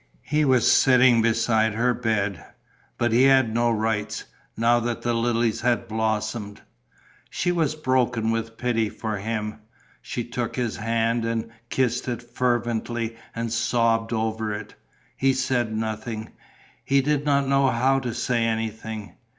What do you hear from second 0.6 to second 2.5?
sitting beside her bed,